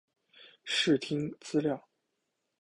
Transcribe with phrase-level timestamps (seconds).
[0.63, 1.87] 视听资料